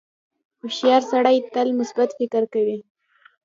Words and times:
•هوښیار 0.61 1.01
سړی 1.11 1.37
تل 1.53 1.67
مثبت 1.79 2.09
فکر 2.17 2.43
کوي. 2.53 2.79